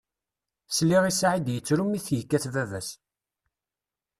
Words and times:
Sliɣ 0.75 1.03
i 1.05 1.13
Saɛid 1.13 1.47
yettru 1.51 1.83
mi 1.87 1.99
t-yekkat 2.05 2.45
baba-s. 2.53 2.89